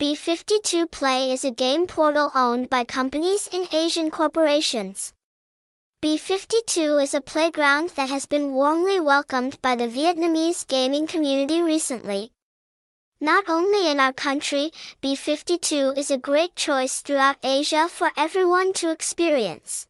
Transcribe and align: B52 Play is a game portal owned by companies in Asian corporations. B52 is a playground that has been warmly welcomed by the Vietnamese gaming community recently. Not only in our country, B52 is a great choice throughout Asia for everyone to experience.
B52 0.00 0.90
Play 0.90 1.30
is 1.30 1.44
a 1.44 1.50
game 1.50 1.86
portal 1.86 2.30
owned 2.34 2.70
by 2.70 2.84
companies 2.84 3.46
in 3.52 3.68
Asian 3.70 4.10
corporations. 4.10 5.12
B52 6.02 7.02
is 7.02 7.12
a 7.12 7.20
playground 7.20 7.90
that 7.96 8.08
has 8.08 8.24
been 8.24 8.54
warmly 8.54 8.98
welcomed 8.98 9.60
by 9.60 9.76
the 9.76 9.88
Vietnamese 9.88 10.66
gaming 10.66 11.06
community 11.06 11.60
recently. 11.60 12.32
Not 13.20 13.44
only 13.46 13.90
in 13.90 14.00
our 14.00 14.14
country, 14.14 14.70
B52 15.02 15.98
is 15.98 16.10
a 16.10 16.16
great 16.16 16.56
choice 16.56 17.02
throughout 17.02 17.36
Asia 17.42 17.86
for 17.86 18.10
everyone 18.16 18.72
to 18.80 18.90
experience. 18.90 19.86